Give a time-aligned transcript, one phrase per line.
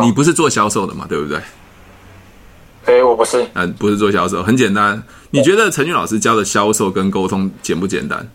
[0.00, 1.06] 你不是做销售的嘛？
[1.08, 1.38] 对不对？
[2.84, 3.46] 哎、欸，我不是。
[3.54, 5.02] 嗯，不是做销售，很简单。
[5.30, 8.28] 你觉得陈俊老师教的销售跟沟通简不简单？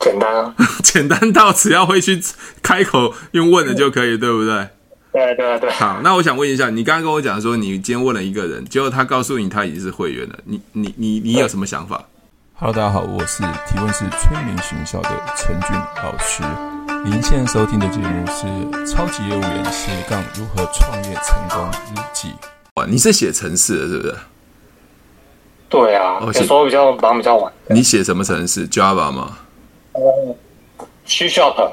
[0.00, 2.20] 简单啊， 简单到只要会去
[2.62, 4.68] 开口用问的就可以，对不对？
[5.12, 5.70] 对对对。
[5.70, 12.02] 好，那我想问一下，你刚刚跟我讲说，你今天问了一个人，结果他告诉你他已经是会员了，你你你你有什么想法
[12.54, 16.71] ？Hello，大家好，我是提问是催眠学校的陈俊老师。
[17.04, 18.46] 您现在收听的节目是
[18.86, 22.28] 《超级业务员斜杠如何创业成功日记》。
[22.74, 24.16] 哇，你是写程式的，是不是？
[25.68, 27.52] 对啊，有时候比较忙比较晚。
[27.66, 29.36] 你写什么程式？Java 吗？
[29.94, 30.36] 呃
[31.04, 31.72] ，G Sharp。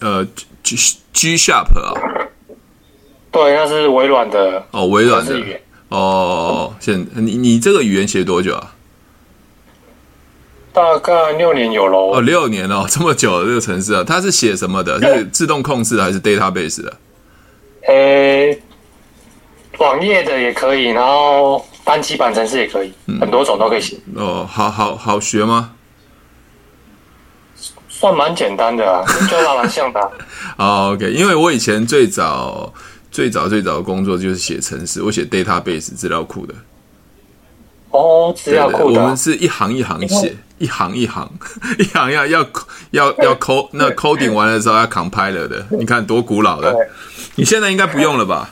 [0.00, 0.26] 呃
[0.62, 0.76] ，G
[1.14, 1.94] G Sharp 啊。
[3.30, 5.34] 对，那是微软的哦，微软的
[5.88, 6.74] 哦。
[6.78, 8.74] 现你你这个语言写多久啊？
[10.72, 12.12] 大概六年有喽。
[12.14, 14.98] 哦，六年哦， 这么久了这个城市啊，它是写什么的？
[15.00, 16.96] 是自动控制的还是 database 的？
[17.88, 18.62] 诶，
[19.78, 23.98] 网页的也可以，然后单机版程式也可以，嗯、很多种都可以写。
[24.14, 25.72] 哦，好好好学吗？
[27.88, 30.10] 算蛮简单的啊，跟 Java 蛮像的、啊。
[30.56, 32.72] 哦，OK，因为我以前最早
[33.10, 36.54] 最早最早的工作就是写程式，我写 database 资料库的。
[37.92, 41.30] 哦，资料库的，我们是一行一行写，一行一行，
[41.78, 42.44] 一行要要
[42.90, 46.74] 要要 code，那 coding 完了之后要 compiler 的，你看多古老的。
[47.36, 48.50] 你现在应该不用了吧？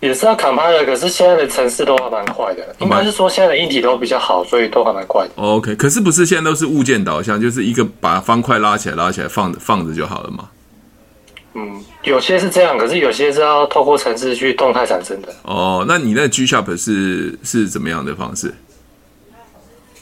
[0.00, 5.30] 也是要 compiler，可是现在的城市都还蛮快的，应该是说现在的硬体都比较好，所以都还蛮快的。
[5.36, 10.48] OK，可是不是现在都是物件导向，就是一个把方块拉起来拉起来放着放着就好了吗？
[11.54, 15.34] 嗯，有些是这样，可是有些是要透过程式去动态产生的。
[15.42, 18.52] 哦，那你那 G Sharp 是是怎么样的方式？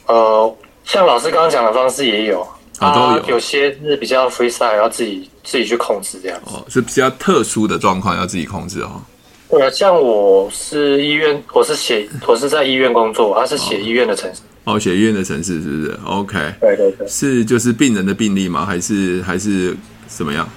[0.06, 2.46] 呃，像老师刚刚讲的方式也有
[2.78, 3.06] 啊，都有。
[3.06, 6.50] 啊、有些是比较 freestyle，要自己自己去控制这样子。
[6.52, 9.00] 哦，是比较特殊的状况要自己控制哦。
[9.48, 14.40] 对啊，像我是医院，我是写，我是在医院工作，他是写医院的程式。
[14.64, 16.54] 哦，写医院的程式是不是？OK。
[16.60, 17.06] 对对对。
[17.06, 18.66] 是就是病人的病例吗？
[18.66, 19.76] 还是还是
[20.08, 20.48] 怎么样？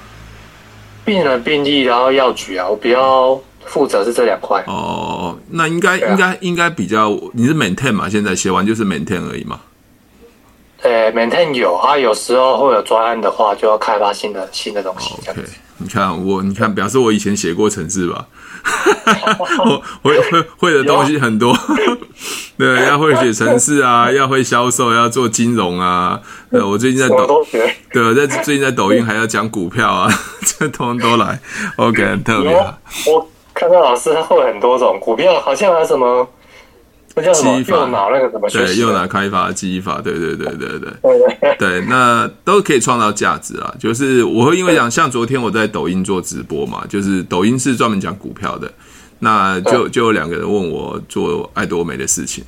[1.05, 4.63] 病人病历，然后药局啊，我比较负责是这两块。
[4.67, 8.09] 哦，那应该、啊、应该应该比较，你是 maintain 嘛？
[8.09, 9.61] 现在写完就是 maintain 而已嘛。
[10.81, 15.13] 呃，maintain 有啊，有时候会有专案的话，就要开发新的新的东西。
[15.29, 15.41] OK，
[15.85, 18.25] 你看我，你看表示我以前写过程式吧？
[19.63, 21.55] 我 会会会的东西很多，
[22.57, 26.19] 对，要会写程式啊，要会销售，要做金融啊。
[26.49, 27.45] 对，我最近在抖，
[27.91, 30.09] 对，在最近在抖音还要讲股票啊，
[30.41, 31.39] 这通通都来。
[31.75, 32.75] OK，很特别啊。
[33.05, 36.27] 我看到老师会很多种股票，好像还有什么。
[37.33, 43.73] 记忆法，那个什么对，右脑开发记忆法，对对对对对，对，那都可以创造价值啊。
[43.79, 48.71] 就是我会因为讲，像昨天我在抖音做直播嘛，就是抖音是专门讲股票的，
[49.19, 52.43] 那就就有两个人问我做爱多美的事情，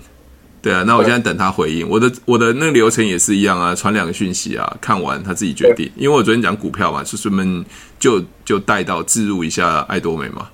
[0.62, 1.88] 对啊，那我现在等他回应。
[1.88, 5.90] 我的我的那个流程也是一样啊，传两个讯息啊，看完他自己决定。
[5.96, 7.66] 因为我昨天讲股票嘛，就顺便
[8.00, 10.50] 就就带到置入一下爱多美嘛，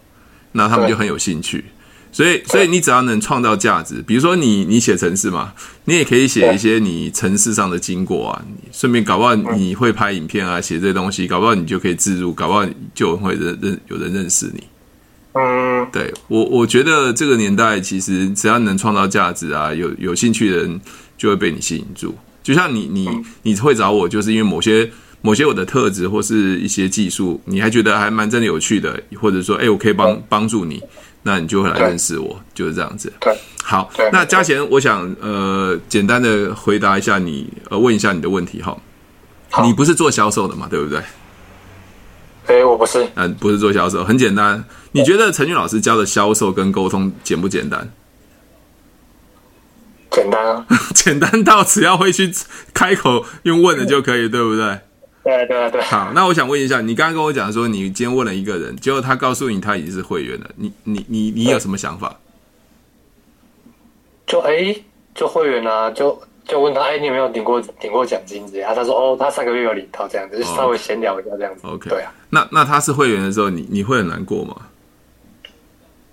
[0.52, 1.66] 那他们就很有兴趣。
[2.14, 5.52] 所以，所以你只要能创造价值，比如说你你写城市嘛，
[5.86, 12.64] 你也可以写一些你城市上的经过啊，顺便搞不好你会拍影片啊，写这些东西，搞不好你就可以自入，搞不好
[12.94, 14.64] 就会认认有人认识你。
[15.34, 20.80] 嗯，对我我觉得这个年代其实只要能创造价值啊，有有兴趣的人
[21.18, 22.16] 就会被你吸引住。
[22.44, 23.10] 就像你你
[23.42, 24.88] 你会找我，就是因为某些
[25.22, 30.80] 某些我的特质或是一些技术，你还觉得还蛮真的有趣的，或者说哎，我可以帮帮助你。
[31.24, 33.12] 那你就会来认识我，就是这样子。
[33.20, 38.78] 对，好，那嘉贤，我想呃，简单的回答一下你，呃，问一下你的问题哈。
[39.64, 40.68] 你不是做销售的嘛？
[40.70, 41.02] 对不对？
[42.48, 43.08] 哎，我不是。
[43.16, 44.64] 嗯，不是做销售，很简单。
[44.92, 47.90] 你觉得陈俊老师教的销售跟沟通简不简单？
[50.12, 52.32] 简单啊， 简单到只要会去
[52.74, 54.80] 开口用问的就可以，对不对？
[55.24, 62.18] 对对对，好，那我想问一下，你刚刚跟我讲说，你今天问了一个人，结果他告诉你他已经是会员了，你你你你有什么想法？
[64.28, 64.76] 就哎，
[65.16, 68.74] 就会员啊，就就问他，哎，你有没有领过领过奖金之类啊？
[68.76, 71.62] 他说，哦，他上个月有领到这样子，就稍微闲聊一下这样子。
[71.68, 72.12] OK，对啊。
[72.30, 74.56] 那那他是会员的时候，你你会很难过吗？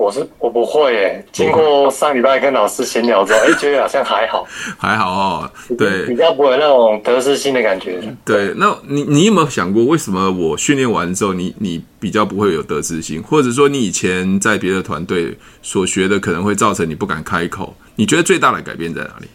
[0.00, 4.46] 我是我不会诶，经过上礼拜跟老师闲聊之后， 哎，觉得好像还好，
[4.78, 5.50] 还好哦。
[5.76, 8.00] 对，比较不会那种得失心的感觉。
[8.24, 17.74] 对，那你你有没有想过，为什么我训练完之后，你你比较不会有得失心，或者说你以前在别的团队所学的，可能会造成你不敢开口？
[17.94, 19.26] 你觉得最大的改变在哪里？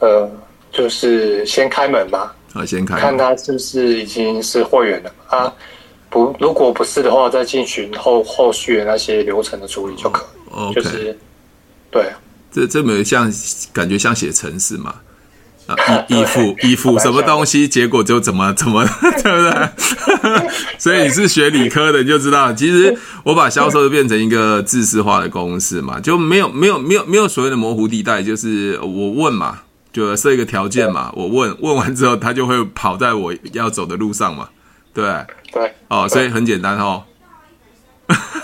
[0.00, 0.30] 呃，
[0.70, 2.36] 就是先开门吧。
[2.52, 5.50] 啊，先开门，看他是不是已经是会员了啊。
[6.12, 10.50] 不，如果不是的话，再进行后后续的那些流程的处理就可以。
[10.50, 11.18] 哦、OK，就是
[11.90, 12.12] 对，
[12.52, 13.32] 这这没有像
[13.72, 14.94] 感觉像写程式嘛？
[15.66, 15.76] 啊，
[16.08, 18.84] 依依附依附什么东西，结果就怎么怎么，
[19.22, 20.50] 对不对？
[20.76, 22.94] 所以你是学理科的，你就知道，其实
[23.24, 29.60] 我把销售变成一个制式化的公式嘛，就没有没有没有没有所谓的模糊地带，就是我问嘛，
[29.92, 34.48] 就设一个条件嘛，我问问完之后，他就会跑在我要走的路上嘛，
[34.92, 35.26] 对对，
[35.88, 37.04] 哦，所以很简单哦。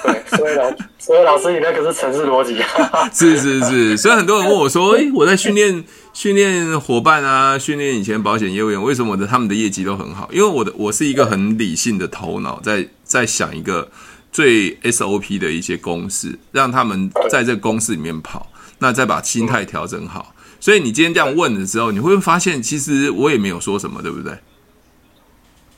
[0.02, 3.08] 对，所以老所以老师，你那个是城市逻辑啊？
[3.12, 5.84] 是是是，所以很多人问我说：“诶，我在训练
[6.14, 10.28] 训练伙伴啊，训练以前保险业务员，为什么我的他们的业绩都很好？
[10.32, 13.90] 因为我的我是一个很理性的头脑，在在想一个
[14.32, 20.34] 最 SOP 的一些公式，让他们在这个公式里面跑，那再把心态调整好。
[20.60, 24.32] 所以你今天这样问的时候，你会发现，其实我也没有说什么，对不对？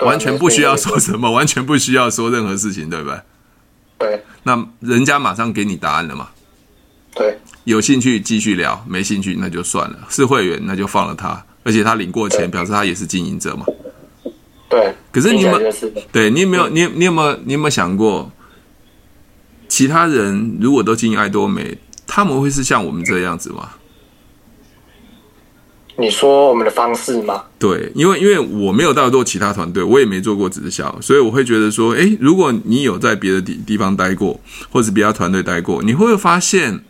[0.03, 3.21] 完全不需要说什么，完全不需要说任何事情，对不对？
[3.99, 6.29] 对，那人家马上给你答案了嘛？
[7.15, 9.99] 对，有兴趣继续聊，没兴趣那就算了。
[10.09, 13.67] 是会员那就放了他，而且他领过钱，表示他也是经营者嘛。
[14.69, 15.73] 对，可是你有没有？
[16.13, 16.69] 对你有没有？
[16.69, 17.37] 你你有没有？
[17.45, 18.31] 你有没有想过，
[19.69, 21.77] 其他人如果都经营爱多美，
[22.07, 23.71] 他们会是像我们这样子吗？
[26.01, 27.43] 你说我们的方式吗？
[27.59, 36.83] 对，因为因为我没有到做其他团队，我也没做过直销，所以我会觉得说，诶，如果你有在别的地地方待过，或者别的团队待过，你会不会发现，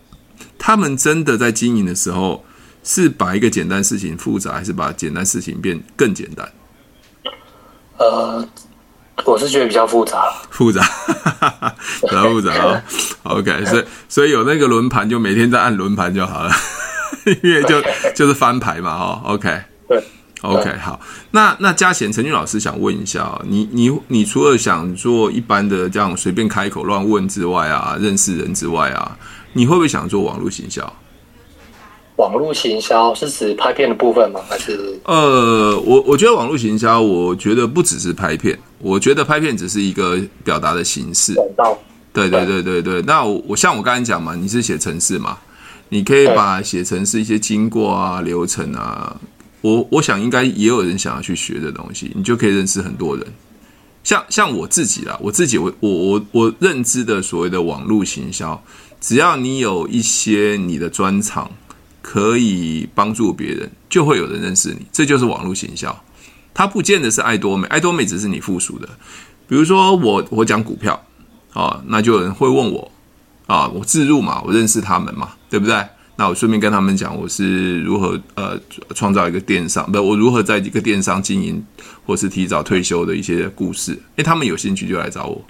[0.59, 2.45] 他们真的在经营的时候，
[2.85, 6.49] 是把一个简单事情复杂，还是把简单事情变更简单？
[7.99, 8.49] 呃，
[9.25, 10.83] 我是觉得比较复杂，复杂，
[12.01, 12.83] 比较复杂啊。
[13.25, 16.51] OK，所以所以有那个轮盘，就每天在按轮盘就好了。
[17.43, 17.83] 因为就
[18.15, 20.03] 就是翻牌嘛，哈，OK，对
[20.43, 21.01] ，OK，好，
[21.33, 29.17] 那那嘉贤陈俊老师想问一下啊，你你你除了想做一般的这样随便开口乱问之外啊，认识人之外啊，
[29.53, 30.93] 你会不会想做网络行销？
[32.17, 34.41] 网络行销是指拍片的部分吗？
[34.49, 34.99] 还是？
[35.05, 41.35] 呃，我我觉得网络行销，我觉得不只是拍片，我觉得拍片只是一个表达的形式。
[42.13, 45.39] 对对对对对，那我我像我刚才讲嘛，你是写城市嘛？
[45.91, 49.21] 你可以把写成是一些经过啊、流程啊，
[49.61, 53.27] 我我想应该也有人想要去学的东西，你就可以认识很多人。
[54.03, 58.63] 像像我自己啦，我自己我我我我认知的所谓的网络行销，
[59.01, 61.51] 只要你有一些你的专长
[62.01, 66.05] 可以帮助别人，就会有人认识你，这就是网络行销。
[66.55, 68.89] 它不见得是爱多美，爱多美只是你附属的。
[69.49, 71.05] 比如说我我讲股票
[71.53, 72.91] 啊，那就有人会问我。
[73.51, 75.85] 啊，我自入嘛，我认识他们嘛，对不对？
[76.15, 78.57] 那我顺便跟他们讲，我是如何呃
[78.95, 81.61] 创造一个电商，不，我如何在一个电商经营，
[82.07, 83.99] 或是提早退休的一些故事。
[84.15, 85.45] 诶，他们有兴趣就来找我，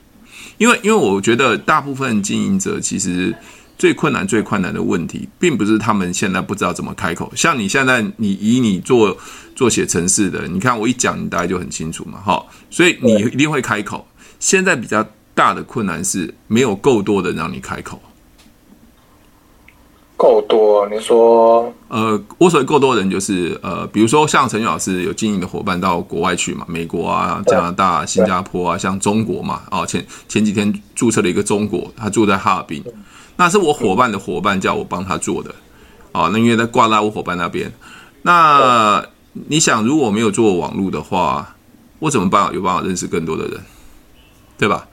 [0.57, 3.35] 因为因为我觉得大部分经营者其实
[3.77, 7.31] 最困难、最困难的问题，并不是他们现在不知道怎么开口。
[7.37, 9.15] 像你现在，你以你做
[9.55, 14.09] 做写程式的，你看我一讲，你大概就很清楚嘛，哈，所以你一定会开口。
[14.39, 15.07] 现在比较。
[15.41, 17.99] 大的困难是没有够多的让你开口，
[20.19, 20.87] 够多？
[20.91, 21.73] 你说？
[21.89, 32.85] 呃，我所谓够多的人就是呃，比如说像陈宇老师有经营的伙伴到国外去嘛，美国啊、加拿大、新加坡啊，像中国嘛，哦，前前几天注册了一个中国，他住在哈尔滨，
[33.37, 35.55] 那是我伙伴的伙伴叫我帮他做的，
[36.13, 37.73] 哦，那因为他挂在我伙伴那边，
[38.21, 41.57] 那你想如果没有做网络的话，
[41.99, 42.53] 我怎么办？
[42.53, 43.59] 有办法认识更多的人，
[44.59, 44.87] 对吧？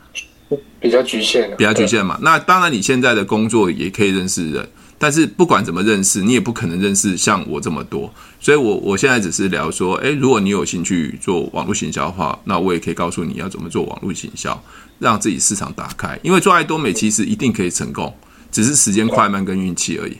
[0.79, 2.17] 比较局限，比较局限嘛。
[2.21, 8.13] 那当然，你现在的工作也可以认识人，但是不管怎么认识，你也不可能认识像我这么多。
[8.39, 14.63] 所以我，我我现在只是聊说，诶，如果你有兴趣做网络行销的话，那我也可以告诉你要怎么做网络行销，
[14.99, 16.17] 让自己市场打开。
[16.23, 18.15] 因为做爱多美其实一定可以成功，
[18.51, 20.15] 只是时间快慢跟运气而已。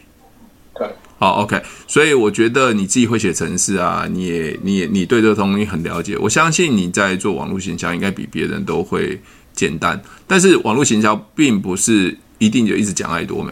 [0.76, 1.62] 对，好，OK。
[1.88, 9.22] 所以我觉得你自己会写程式啊，你也你也你对这个东西很了解，我相信你在做网络行销应该比别人都会。
[9.58, 13.52] 简单，但是网络行销并不是一定就一直讲爱多美，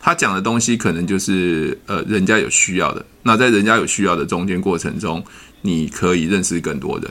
[0.00, 3.06] 他讲的东西可能就是呃人家有需要的。
[3.22, 5.24] 那在人家有需要的中间过程中，
[5.60, 7.08] 你可以认识更多人。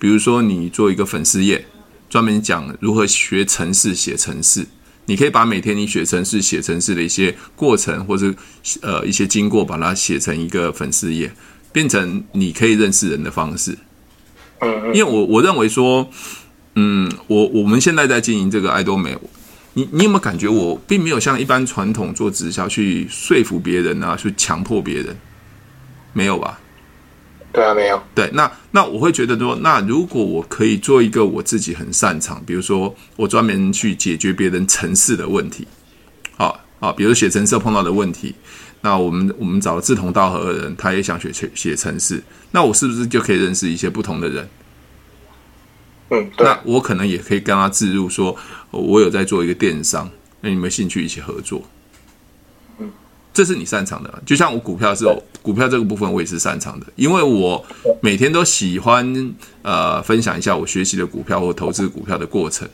[0.00, 1.64] 比如说你做一个粉丝页，
[2.10, 4.66] 专门讲如何学城市写城市，
[5.04, 8.34] 你可以把每天你学城市写城市的一些过程或者
[8.82, 11.32] 呃一些经过，把它写成一个粉丝页，
[11.70, 13.78] 变成你可以认识人的方式。
[14.92, 16.10] 因为我我认为说。
[16.78, 19.16] 嗯，我我们现在在经营这个爱多美，
[19.72, 25.16] 你你有没有感觉我并没有像一般传统做直销去说服别人啊，去强迫别人，
[26.12, 26.60] 没有吧？
[27.50, 28.02] 对啊，没有。
[28.14, 35.66] 对，那那我会觉得说，那如果我可以做一个我自己很擅长，比如说我专门去解决别人城市的问题，
[36.36, 38.34] 好啊，比如写程式碰到的问题，
[38.82, 44.46] 那我们我们找了志同道合的人，他也想学写写程式，那我是不是就可以认识一些不同的人？
[46.38, 48.36] 那我可能也可以跟他置入说，
[48.70, 50.08] 我有在做一个电商，
[50.40, 51.62] 那你们兴趣一起合作？
[53.32, 55.04] 这是你擅长的，就像我股票是
[55.42, 57.62] 股票这个部分，我也是擅长的，因为我
[58.00, 62.66] 每天都喜欢呃分享一下我学习的股票或投资股票的过程，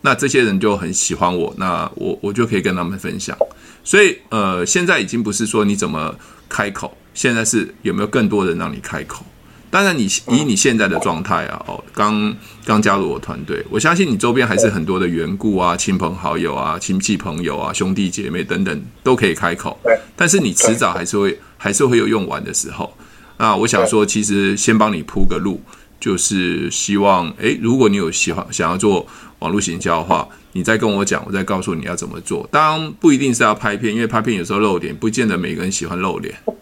[0.00, 3.36] 那这些人就很喜欢我，那我我就可以跟他们分享，
[3.84, 6.14] 所以呃现在已经不是说你怎么
[6.48, 9.26] 开口，现在是有没有更多人让你开口。
[9.70, 12.34] 当然，你以你现在的状态啊，哦，刚
[12.64, 19.78] 刚加入我团队，我相信你周边还是很多的缘故啊、亲朋好友啊、亲戚朋友啊、兄弟姐妹等等都可以开口。
[20.16, 22.92] 但是你迟早还是会还是会有用完的时候。
[23.36, 25.60] 那我想说，其实先帮你铺个路，
[26.00, 29.06] 就是希望，诶，如果你有喜欢想要做
[29.38, 32.48] 网络行销的话，你再跟我讲，我再告诉你要怎么做。
[32.50, 36.34] 当然不一定是要拍片，因为拍片有时候露脸，不见得每个人喜欢露脸。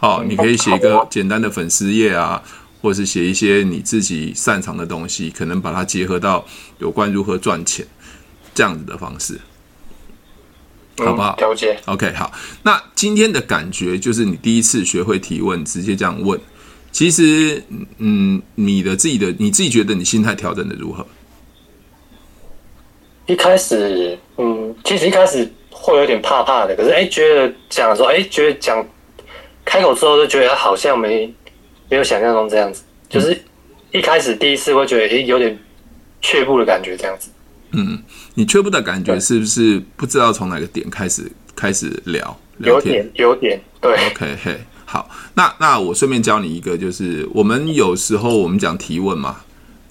[0.00, 2.42] 好，你可以写一个简单的粉丝页啊，
[2.80, 6.42] 或者是写一些你自己擅长的东西，可能把它结合到
[6.78, 7.86] 有关如何赚钱
[8.54, 9.38] 这样子的方式，
[10.96, 11.36] 好不好？
[11.36, 11.78] 了解。
[11.84, 12.32] OK，好。
[12.62, 16.40] 那今天的感觉就是你第一次学会提问，直接这样问。
[16.90, 17.62] 其实，
[17.98, 21.06] 嗯，你的自己的你自己觉得你心态调整的如何？
[23.26, 28.82] 一开始，嗯，其实一开始会有点怕怕的，可是哎，觉得讲说，哎，觉得讲。
[29.70, 31.32] 开口之后就觉得好像没
[31.88, 33.40] 没有想象中这样子，就是
[33.92, 35.56] 一开始第一次会觉得诶有点
[36.20, 37.30] 却步的感觉这样子。
[37.70, 38.02] 嗯，
[38.34, 42.36] 你却步的感觉是不是不知道从哪个点开始开始聊？
[42.58, 43.92] 有点，有点，对。
[44.08, 49.36] OK，嘿，好，那那我顺便教你一个，就是我们有时候我们讲提问嘛，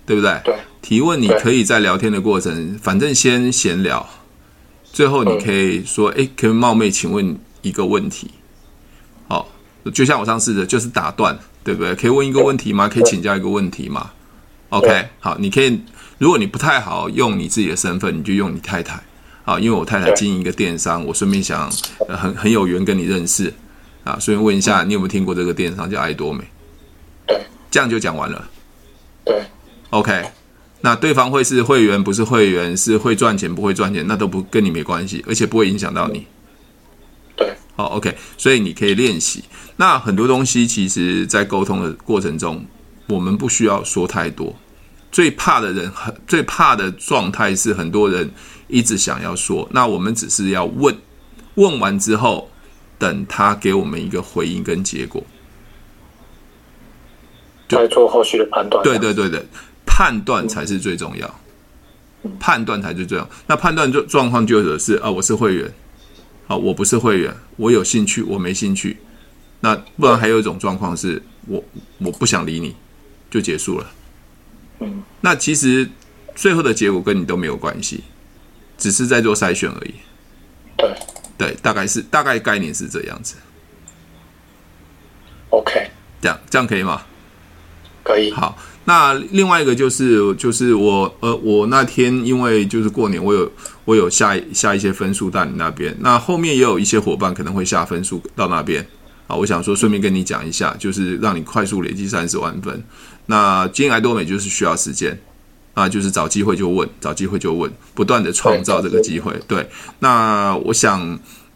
[0.05, 0.37] 对不对？
[0.43, 0.55] 对。
[0.81, 4.05] 提问你可以在聊天的过程，反正先闲聊，
[4.83, 8.29] 最后你可以说，哎，可以冒昧请问一个问题。
[9.93, 11.95] 就像我上次的，就是打断，对不对？
[11.95, 12.87] 可以问一个问题吗？
[12.87, 14.11] 可以请教一个问题吗
[14.69, 15.81] ？OK，好，你可以，
[16.17, 19.01] 如果你不太好用你自己的身份，你就用你太太，
[19.45, 21.71] 啊，因为我太太经营一个电商，我顺便想，
[22.07, 23.53] 呃、很很有缘跟你认识，
[24.03, 26.43] 啊，顺便问一下，你有没有听过这个电商叫爱多美？
[27.25, 28.47] 对，这样就讲完了。
[29.23, 29.41] 对
[29.91, 30.25] ，OK，
[30.81, 36.27] 那对方会是会员，不是会员，是会赚钱，不会赚钱，那都不跟你没关系，而且不会影响到你。
[37.79, 39.41] 对，好，OK，所以你可以练习。
[39.77, 42.65] 那很多东西，其实，在沟通的过程中，
[43.07, 44.53] 我们不需要说太多。
[45.11, 48.29] 最怕的人，很最怕的状态是，很多人
[48.67, 50.93] 一直想要说，那我们只是要问，
[51.55, 52.51] 问完之后，
[52.97, 55.23] 等他给我们一个回应跟结果，
[57.69, 58.83] 再做后续的判断。
[58.83, 59.41] 对对对对，
[59.85, 61.39] 判断才是最重要，
[62.39, 63.27] 判断才最重要。
[63.47, 65.73] 那判断状状况就是啊，我是会员，
[66.49, 68.97] 啊，我不是会员，我有兴趣，我没兴趣。
[69.59, 71.63] 那不然还有一种状况是我
[71.99, 72.75] 我不想理你，
[73.29, 73.91] 就结束了。
[74.79, 75.87] 嗯，那其实
[76.33, 78.03] 最后的结果跟你都没有关系，
[78.79, 79.93] 只是在做筛选而已。
[80.75, 80.95] 对
[81.37, 83.35] 对，大概是大概概念是这样子。
[85.51, 87.03] OK，这样这样可以吗？
[88.03, 88.31] 可以。
[88.31, 93.51] 好，那另外一个就是就是我呃我那天因为就是过年我有
[93.85, 98.85] 我有下下一些分数到你那边，那后面也有一些伙伴可能会下分数到那边。
[99.27, 102.83] 啊，我想说，顺便跟你讲一下，就是让你快速累积三十万分。
[103.27, 105.15] 那经营爱多美就是需要时间，
[105.75, 109.31] 啊，就是找机会就问，找机会就问，不断的创造这个机会。
[109.47, 109.69] 对，
[109.99, 110.99] 那我想，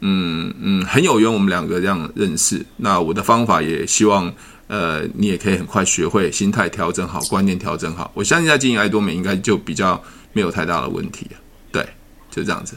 [0.01, 2.63] 嗯嗯，很有缘，我们两个这样认识。
[2.77, 4.31] 那我的方法也希望，
[4.67, 8.09] 呃，你也可以很快学会，心态调整好，观念调整好。
[8.13, 10.01] 我相信在经营爱多美应该就比较
[10.31, 11.27] 没有太大的问题。
[11.71, 11.85] 对，
[12.31, 12.75] 就这样子。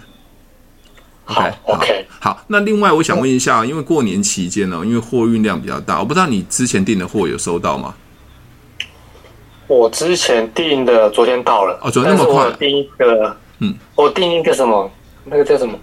[1.27, 2.45] Okay, 好，OK，好。
[2.49, 7.95] 那另外，我想问一下，因为过年期间呢，因为货运量比较大，我不知道你之前订的货有收到吗？
[9.67, 12.53] 我之前订的昨天到了，哦，昨天那么快。
[12.53, 14.89] 订一个，嗯，我订一个什么？
[15.25, 15.77] 那个叫什么？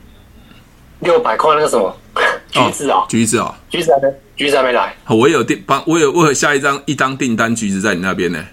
[0.99, 1.93] 六百块那个什么？
[2.53, 4.95] 橘子啊、哦，橘子啊、哦，橘子还没，橘子还没来。
[5.07, 8.43] 我有订，帮我有我有下一张一张订单，橘子在你那边呢。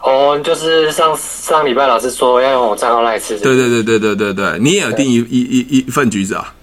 [0.00, 3.36] 哦，就是上上礼拜老师说要用我账号来吃。
[3.40, 6.54] 对对对对对对对，你也有订一一一一份橘子啊？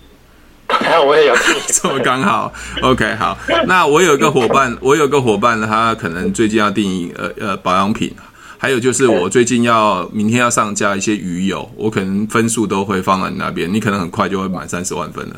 [0.67, 2.53] 对， 我也有订， 这么刚好。
[2.81, 3.37] OK，好，
[3.67, 8.15] 那我有一个伙伴， 我有个伙伴，他可能最近要订呃呃保养品，
[8.57, 15.35] 还有就是我最近要明天要上架一些鱼油，我可能分数都会放在你那边，你可能很快就会满三十万分了。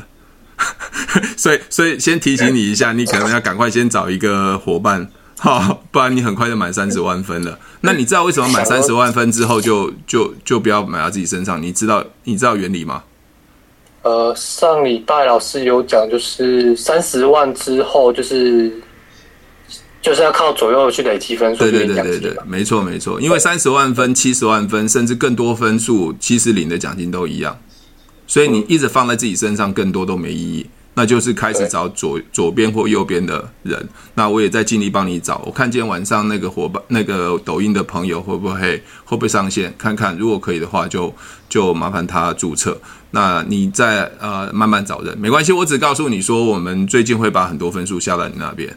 [1.36, 7.58] 所以所以先提醒你一下，你可能要赶快先找一个伙伴，好，不然你很快就满三十万分了。
[7.80, 11.62] 那你知道为什么满三十万分之后就就就不要买到自己身上？
[11.62, 13.02] 你知道你知道原理吗？
[14.02, 18.72] 呃，上礼拜老师有讲，就是三十万之后就是。
[20.02, 27.58] 就是要靠左右去累积分数，对对对对对，没错没错，因为三十万分、七十万分，甚至更多分数，其实领的奖金都一样，
[28.24, 30.66] 所以你一直放在自己身上，更多都没意义。
[30.98, 33.86] 那就是开始找左左边或右边的人。
[34.14, 35.42] 那我也在尽力帮你找。
[35.44, 39.72] 我看今天晚上那个伙伴，那个抖音的朋友会不会会不会上线？
[39.76, 41.08] 看看如果可以的话就，
[41.50, 42.80] 就就麻烦他注册。
[43.10, 45.52] 那你再呃慢慢找人，没关系。
[45.52, 48.74] 我只告诉你说，我们最近会把很多分数下到你那边。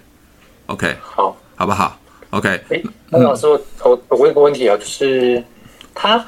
[0.65, 1.97] OK，好，好不好
[2.31, 5.41] ？OK，哎，那老师，我我我问一个问题啊，就是
[5.95, 6.23] 他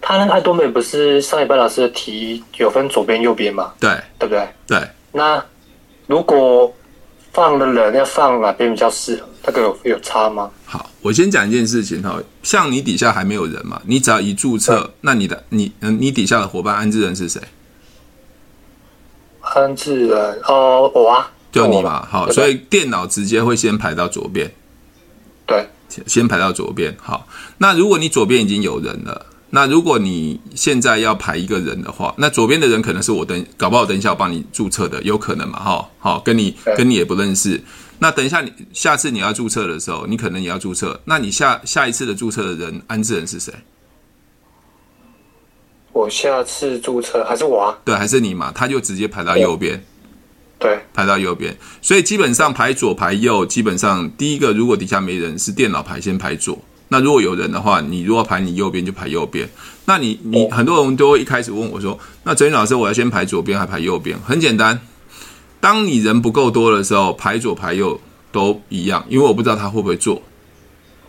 [0.00, 3.72] 他那个爱多美不是上一班老师的题有分左边右边吗？
[3.78, 4.48] 对，对不对？
[4.66, 4.88] 对。
[5.12, 5.44] 那
[6.06, 6.72] 如果
[7.32, 9.28] 放的人要放哪边比较适合？
[9.44, 10.50] 那个有有差吗？
[10.66, 17.40] 好，我先讲一件事情哈，像你底下还没有人嘛，你只要一注册，那你的你嗯，你底下的伙伴安置人是谁？
[19.40, 21.30] 安置人哦，我啊。
[21.50, 24.52] 就你嘛，好，所以电脑直接会先排到左边，
[25.46, 25.66] 对，
[26.06, 26.94] 先排到左边。
[27.00, 37.60] 好，那如果你左边已经有人了，那如果你现在要排一个人的话，那左边的人可能是我等，搞不好等一下我帮你注册的，有可能嘛，哈，好，跟你跟你也不认识。
[37.98, 43.52] 那等一下你下次你要注册的时候，你可能也要注册，那你下下一次的注册的人安置人是谁？
[45.92, 47.78] 我下次注册还是我啊？
[47.84, 48.52] 对，还是你嘛？
[48.54, 49.82] 他就直接排到右边。
[50.60, 56.60] 对，排到右边，所以基本上排左排右，基本上第一个如果底下没人，是电脑排先排左。
[56.88, 59.48] 那如果有人的话，你如果排你右边就排右边。
[59.84, 64.80] 那你你很多人都会一开始问我说：“那哲宇老师，我要先排左边还排右边？”很简单，
[65.60, 68.00] 当你人不够多的时候，排左排右
[68.32, 70.22] 都一样，因为我不知道他会不会做。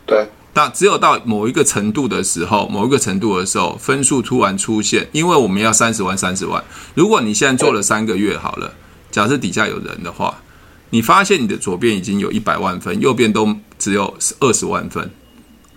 [0.05, 6.63] 对，但只有到某一个程度的时候，某一个程度的时候，分数突然出现，因为我们要三十万三十万。
[6.93, 8.73] 如果你现在做了三个月好了。
[9.11, 10.39] 假设底下有人的话，
[10.91, 15.09] 你发现你的左边已经有一百万分，右边都只有二十万分。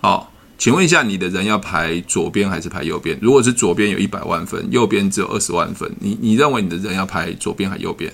[0.03, 3.17] 好，请问一下，你的人要排左边还是排右边？
[3.23, 8.13] 如果是左边有一百万分，右边只有二十万分，你你认为你的人要排左边还是右边？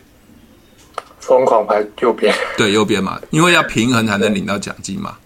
[1.18, 2.34] 疯狂排右边。
[2.58, 5.16] 对，右边嘛， 因为要平衡才能领到奖金嘛。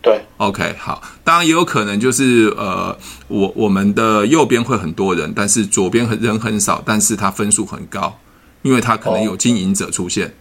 [0.00, 1.02] 对，OK，好。
[1.24, 8.16] 当然也有可能就是呃，我我们的右边会很多人，但是左边很人很少，但是他分数很高。
[8.62, 10.34] 因为他可能有经营者出现，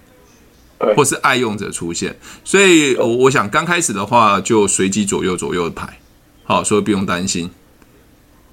[0.95, 5.99] 或是爱用者出现，所以我我想刚开始的话就随机左右左右的排，
[6.45, 7.49] 好，所以不用担心。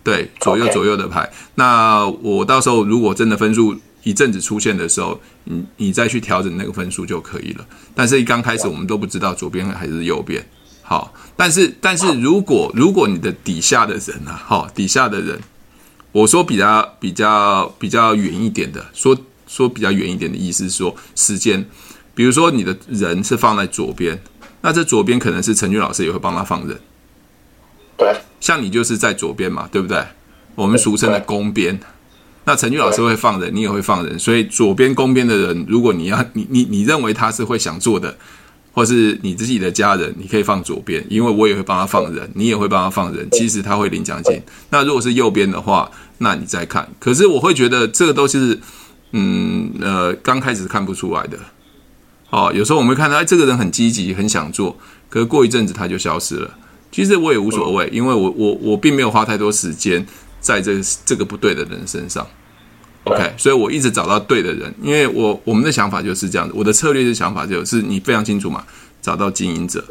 [0.03, 1.31] 对，左右左右的排。
[1.55, 7.65] 那我到时候如果真的分数一阵子出现的时候，你你再去调整那个分数就可以了。
[7.95, 10.45] 但是刚开始我们都不知道左边还是右边。
[10.83, 15.39] 好，但是但是如果如果你的底下的人啊，好，底下的人，
[16.13, 19.17] 我说比较比较比较远一点的说。
[19.49, 21.65] 说比较远一点的意思是说时间，
[22.17, 24.19] 比如说你的人是放在左边，
[24.63, 26.81] 那这左边可能是陈俊老师也会帮他放人，
[27.99, 30.03] 对，像你就是在左边嘛，对不对？
[30.55, 31.79] 我们俗称的攻边，
[32.45, 38.17] 那陈俊老师会放人，你也会放人，所以左边攻边的人，如果你要你你你认为他是会想做的，
[38.73, 44.41] 或是你自己的家人，你可以放左边，因为我也会帮他放人，你也会帮他放人，其实他会领奖金。
[44.71, 48.59] 那如果是右边的话，那你再看，可是我会觉得这个都是。
[49.13, 51.39] 嗯，呃，刚开始看不出来的，
[52.31, 54.77] 哦，有时候我们会看到，哎，这个人很积极，很想做，
[55.09, 56.51] 可是过一阵子他就消失了。
[56.91, 60.05] 其实我也无所谓，因为我我我并没有花太多时间
[60.41, 62.27] 在这个这个不对的人身上。
[63.05, 68.65] OK，所以我一直找到对的人，因为我我们的想法就是这样子，我的策略的想法就是你非常清楚嘛，
[69.01, 69.85] 找到经营者，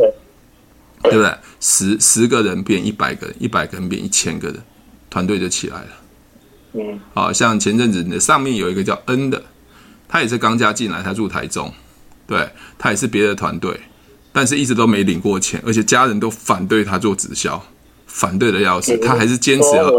[1.04, 1.34] 对不对？
[1.62, 4.58] 十十个人变一百个人，一百个人变一千个人，
[5.10, 5.88] 团队就起来了。
[6.74, 9.42] 嗯，好像前阵子的上面有一个叫 N 的，
[10.10, 11.74] 他也是刚加进来，他住台中，
[12.28, 13.80] 对，他也是别的团队，
[14.32, 17.62] 但是一直都没领过钱，而且家人都反对他做直销，
[18.08, 19.92] 反对的要死，他还是坚持要。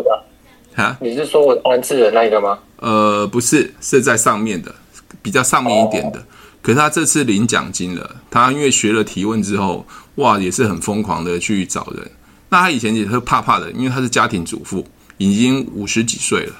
[0.75, 0.97] 啊？
[1.01, 2.59] 你是说我安置的那个吗？
[2.79, 4.75] 呃，不是，是在上面的，
[5.23, 6.23] 比较上面一点的。
[6.61, 9.87] 可是他这次领奖金了，他因为学了提问之后，
[10.17, 12.11] 哇，也是很疯狂的去找人。
[12.51, 14.87] 那他以前也是怕怕的，因为他是家庭主妇，
[15.17, 16.55] 已经五十几岁了。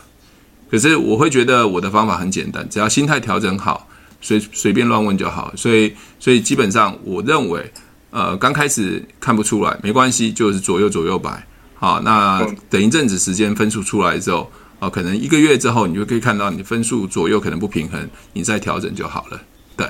[0.71, 3.87] 可是我会觉得我的方法很简单，只要心态调整好，
[4.21, 5.53] 随随便乱问就好。
[5.57, 7.73] 所以，所以基本上我认为，
[8.11, 11.47] 呃，刚开始看不出来没关系，就是左右左右摆。
[11.75, 19.41] 好，那等一阵子时间分数出来之后，哦，可能一个月之后，你就可以看到你分数左右可能不平衡，你再调整就好了。
[19.77, 19.87] 对，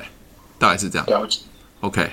[0.58, 1.06] 大概是这样。
[1.06, 1.40] 了解。
[1.80, 2.10] OK，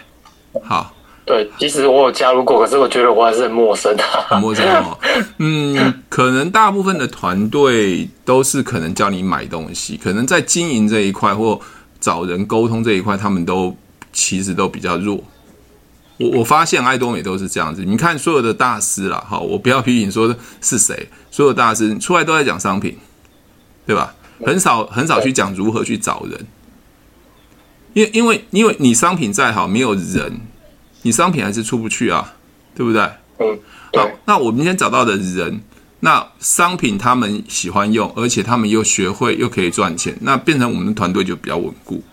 [0.63, 0.95] 好。
[1.25, 4.03] 对，其实我有加入过，可是我觉得我还是很陌生的。
[4.27, 4.99] 很陌生哦。
[5.37, 11.57] 嗯，可能大部分的团队都是可能教你买东西，可能在经营这一块或
[12.03, 13.73] 找人沟通这一块，他们都
[14.11, 15.23] 其实都比较弱。
[16.17, 17.85] 我我发现爱多美都是这样子。
[17.85, 22.97] 你看所有的大师啦，哈，我不要批评说是谁，所有大师出来都在讲商品，
[23.87, 24.13] 对吧？
[24.45, 26.45] 很少很少去讲如何去找人，
[27.93, 30.41] 因为因为因为你商品再好，没有人。
[31.05, 32.35] 你商品还是出不去啊，
[32.75, 33.01] 对不对？
[33.39, 33.59] 嗯，
[33.93, 35.61] 好，那我们先找到的人，
[36.03, 42.03] 那商品他们喜欢用，而且他们又学会又可以赚钱，那变成我们的团队就比较稳固。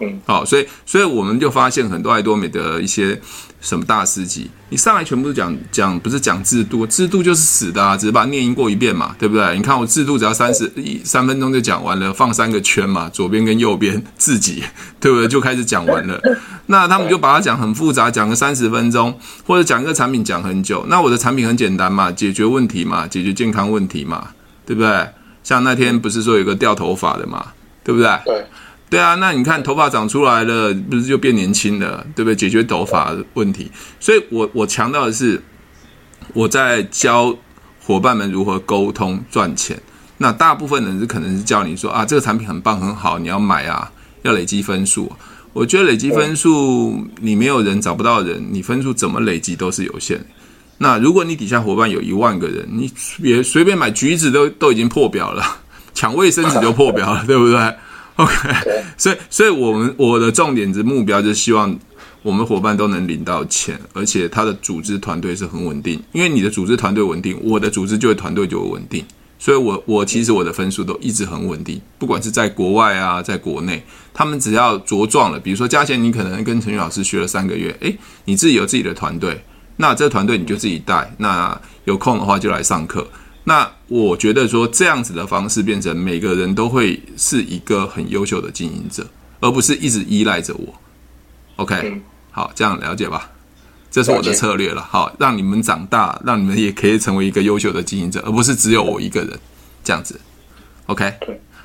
[0.00, 3.20] 嗯，好，所以所以我们就发现很多爱多美的一些。
[3.62, 4.50] 什么大师级？
[4.70, 9.54] 你上来全部都讲讲，不是讲制度，制度就是死的啊，只是把它念过一遍嘛，对不对？
[9.54, 14.64] 你看我制度只要三十一三分钟就讲完了，放三个圈嘛，左边跟右边自己，
[14.98, 15.28] 对不对？
[15.28, 16.18] 就开始讲完了。
[16.68, 20.86] 那他们就把它讲很复杂，讲个三十分钟，或者讲一个产品讲很久。
[20.88, 24.28] 那我的产品很简单嘛，解决问题嘛，解决健康问题嘛，
[24.64, 25.06] 对不对？
[25.44, 27.48] 像那天不是说有个掉头发的嘛，
[27.84, 28.08] 对不对？
[28.24, 28.46] 对。
[28.90, 32.34] 对啊，那你看头发长出来了，不是就变年轻了，对不对？
[32.34, 33.70] 解决头发问题。
[34.00, 35.40] 所以我我强调的是，
[36.34, 37.34] 我在教
[37.80, 39.80] 伙伴们如何沟通赚钱。
[40.18, 43.90] 那大部分人是可能是叫你说啊，这个产品很棒很好，你要买啊，
[44.22, 45.10] 要累积分数。
[45.52, 50.20] 我觉得累积分数，你没有人找不到人，你分数怎么累积都是有限。
[50.78, 52.90] 那如果你底下伙伴有一万个人，你
[53.22, 55.44] 别随便买橘子都都已经破表了，
[55.94, 57.74] 抢卫生纸就破表了，对不对
[58.22, 61.78] ？OK，所以，所以我们我的重点之目标就是希望
[62.22, 66.02] 我们伙伴都能领到钱，而且他的组织团队是很稳定。
[66.12, 69.04] 因为你的组织团队稳定，我的组织就会团队就会稳定。
[69.38, 79.42] 所以我我其实我的分数都一直很稳定，不管是在国外啊，在国内，他们只要茁壮了，比如说嘉贤，你可能跟陈宇老师学了三个月，诶，你自己有自己的团队，
[79.78, 83.08] 那这个团队你就自己带，那有空的话就来上课。
[83.44, 89.06] 那我觉得说这样子的方式变成每个人都会是一个很优秀的经营者，
[89.40, 90.74] 而不是一直依赖着我。
[91.56, 92.00] OK，
[92.30, 93.30] 好，这样了解吧？
[93.90, 94.80] 这是我的策略了。
[94.82, 99.38] 好，让你们长大，让你们也可以成为一个优秀的经营者，而不是只有我一个人
[99.82, 100.20] 这样子。
[100.86, 101.12] OK，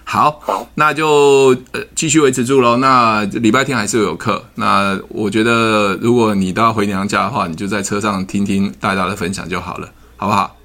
[0.03, 2.77] 好，那就呃继续维持住喽。
[2.77, 4.43] 那礼拜天还是有课。
[4.55, 10.57] 那我觉得如果你都要回娘家的话，你就在车上听听大家的分享就好了，好不好？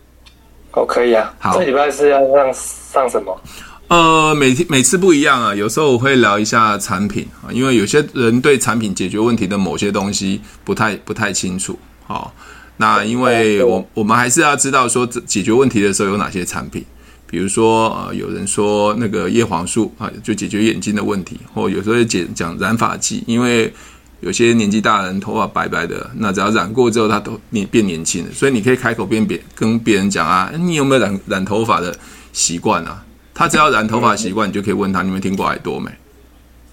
[0.73, 1.35] 哦，可以啊。
[1.39, 3.41] 好，这礼拜是要上上什么？
[3.89, 5.55] 呃，每天每次不一样啊。
[5.55, 11.79] 有时候我会聊一下产品啊，因为有些人对产品解决问题的某些东西不太不太清楚。
[12.07, 12.33] 好，
[12.77, 16.85] 那因为我我们还是要知道说解决问题的时候有哪些产品。
[17.27, 23.73] 比如说呃，有人说那个叶黄素啊，就解决眼睛的问题，或有时候会讲讲染发剂，因为。
[24.21, 28.33] 有些年纪大的人头发白白的，那只要染过之后，他都你变年轻了。
[28.33, 31.97] 所以你可以开口跟别跟别人讲啊，你有没有染染头发的
[32.33, 33.05] 习惯啊？
[33.35, 35.91] 他只要染头发习惯，你就可以问他，你们听过耳朵没？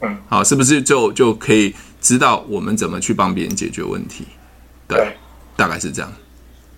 [0.02, 4.26] 嗯，好，是不是就就可以知道我们怎么去帮别人解决问题？
[4.88, 5.16] 对，
[5.56, 6.12] 大概是这样。